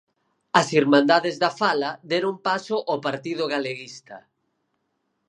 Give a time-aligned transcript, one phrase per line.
[0.59, 4.17] As Irmandades da Fala deron paso ao Partido Galeguista.